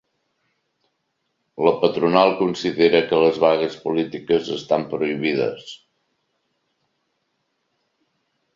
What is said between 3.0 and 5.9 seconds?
que les vagues polítiques estan prohibides.